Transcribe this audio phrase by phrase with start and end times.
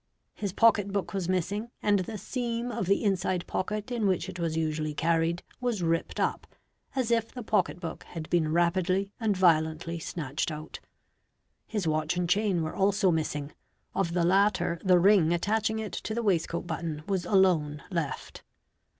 [0.33, 4.39] His pocket book was missing and the seam of the inside pocket in which it
[4.39, 6.47] was usually carried was ripped up,
[6.95, 10.79] as if the pocket book had been:rapidly and violently snatched out.
[11.67, 13.51] His watch and chain were also missing,
[13.93, 18.41] of the latter the ring attaching it to the waistcoat button was alone left.